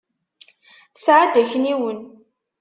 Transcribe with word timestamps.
Tesεa-d 0.93 1.35
akniwen. 1.41 1.99